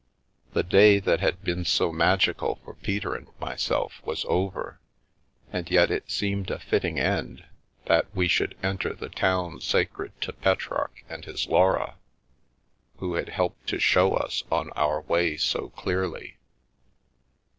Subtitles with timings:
[0.53, 4.79] The day that had been so magical for Peter and myself was over,
[5.53, 7.45] and yet it seemed a fitting end
[7.85, 9.09] that we should enter 315 The Milky Way
[9.45, 11.97] the town sacred to Petrarch and his Laura,
[12.97, 16.37] who had helped to show us on our way so clearly.